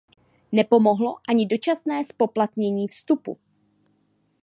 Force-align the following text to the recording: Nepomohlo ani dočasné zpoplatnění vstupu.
Nepomohlo 0.51 1.15
ani 1.27 1.45
dočasné 1.47 2.05
zpoplatnění 2.05 2.87
vstupu. 2.87 3.37